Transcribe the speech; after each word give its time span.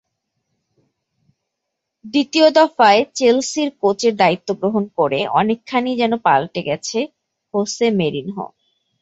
দ্বিতীয় 2.05 2.47
দফায় 2.51 3.01
চেলসির 3.15 3.69
কোচের 3.81 4.13
দায়িত্ব 4.15 4.49
গ্রহণ 4.59 4.83
করে 4.97 5.19
অনেকখানিই 5.39 5.99
যেন 6.01 6.13
পাল্টে 6.25 6.61
গেছেন 6.69 7.05
হোসে 7.53 7.87
মরিনহো। 7.99 8.45